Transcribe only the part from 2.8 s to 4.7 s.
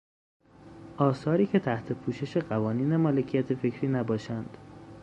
مالکیت فکری نباشند.